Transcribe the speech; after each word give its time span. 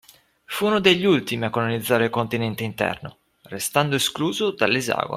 Fu 0.45 0.65
uno 0.65 0.79
degli 0.79 1.05
ultimi 1.05 1.45
a 1.45 1.51
colonizzare 1.51 2.05
il 2.05 2.09
continente 2.09 2.63
interno, 2.63 3.17
restando 3.43 3.95
escluso 3.95 4.49
dall’esagono. 4.49 5.09